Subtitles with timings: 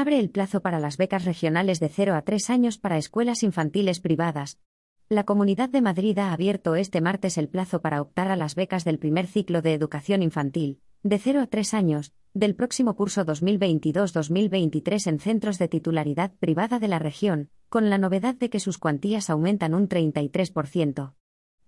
[0.00, 3.98] Abre el plazo para las becas regionales de 0 a 3 años para escuelas infantiles
[3.98, 4.60] privadas.
[5.08, 8.84] La Comunidad de Madrid ha abierto este martes el plazo para optar a las becas
[8.84, 15.08] del primer ciclo de educación infantil, de 0 a 3 años, del próximo curso 2022-2023
[15.08, 19.30] en centros de titularidad privada de la región, con la novedad de que sus cuantías
[19.30, 21.14] aumentan un 33%.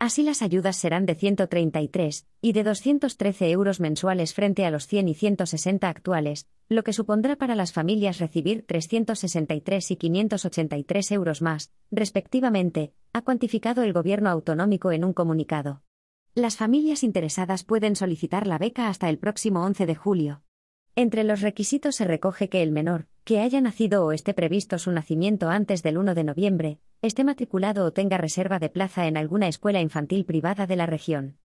[0.00, 5.08] Así las ayudas serán de 133 y de 213 euros mensuales frente a los 100
[5.08, 11.70] y 160 actuales, lo que supondrá para las familias recibir 363 y 583 euros más,
[11.90, 15.82] respectivamente, ha cuantificado el Gobierno autonómico en un comunicado.
[16.34, 20.42] Las familias interesadas pueden solicitar la beca hasta el próximo 11 de julio.
[20.96, 24.90] Entre los requisitos se recoge que el menor, que haya nacido o esté previsto su
[24.90, 29.46] nacimiento antes del 1 de noviembre, esté matriculado o tenga reserva de plaza en alguna
[29.46, 31.38] escuela infantil privada de la región.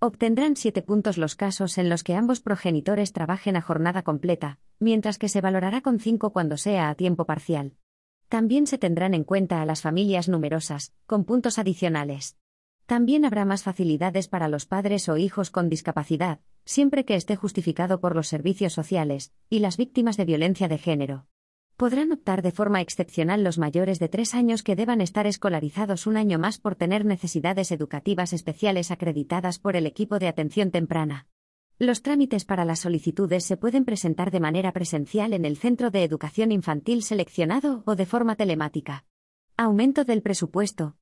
[0.00, 5.16] Obtendrán siete puntos los casos en los que ambos progenitores trabajen a jornada completa, mientras
[5.16, 7.72] que se valorará con cinco cuando sea a tiempo parcial.
[8.28, 12.36] También se tendrán en cuenta a las familias numerosas, con puntos adicionales.
[12.90, 18.00] También habrá más facilidades para los padres o hijos con discapacidad, siempre que esté justificado
[18.00, 21.26] por los servicios sociales y las víctimas de violencia de género.
[21.76, 26.16] Podrán optar de forma excepcional los mayores de tres años que deban estar escolarizados un
[26.16, 31.28] año más por tener necesidades educativas especiales acreditadas por el equipo de atención temprana.
[31.78, 36.02] Los trámites para las solicitudes se pueden presentar de manera presencial en el centro de
[36.02, 39.04] educación infantil seleccionado o de forma telemática.
[39.56, 40.96] Aumento del presupuesto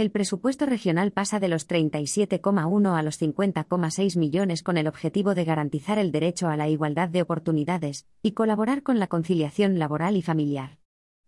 [0.00, 5.44] el presupuesto regional pasa de los 37,1 a los 50,6 millones con el objetivo de
[5.44, 10.22] garantizar el derecho a la igualdad de oportunidades y colaborar con la conciliación laboral y
[10.22, 10.78] familiar.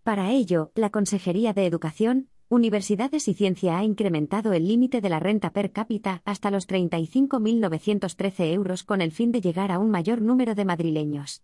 [0.03, 5.21] Para ello, la Consejería de Educación, Universidades y Ciencia ha incrementado el límite de la
[5.21, 10.21] renta per cápita hasta los 35.913 euros con el fin de llegar a un mayor
[10.21, 11.43] número de madrileños.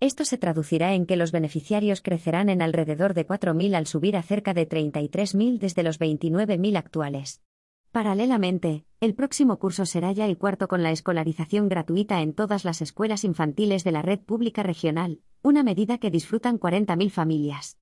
[0.00, 4.22] Esto se traducirá en que los beneficiarios crecerán en alrededor de 4.000 al subir a
[4.22, 7.42] cerca de 33.000 desde los 29.000 actuales.
[7.90, 12.80] Paralelamente, el próximo curso será ya el cuarto con la escolarización gratuita en todas las
[12.80, 17.76] escuelas infantiles de la red pública regional, una medida que disfrutan 40.000 familias.